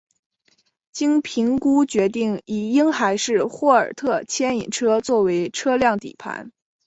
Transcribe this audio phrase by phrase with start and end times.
[0.91, 6.51] 经评估决定以婴孩式霍尔特牵引车作为车辆底盘。